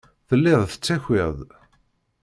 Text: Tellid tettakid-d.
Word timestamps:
Tellid 0.27 0.61
tettakid-d. 0.71 1.39